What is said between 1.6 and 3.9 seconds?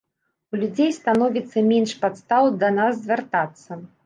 менш падстаў да нас звяртацца.